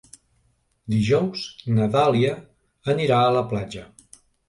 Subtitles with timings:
[0.93, 1.45] Dijous
[1.77, 2.35] na Dàlia
[2.97, 3.89] anirà a la platja.